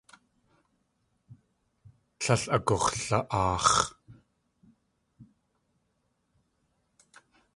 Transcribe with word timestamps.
Tlél 2.19 2.43
agux̲la.aax̲. 2.55 3.77